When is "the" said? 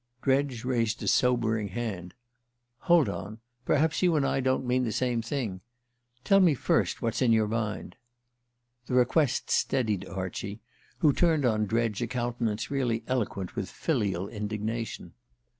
4.83-4.91, 8.87-8.95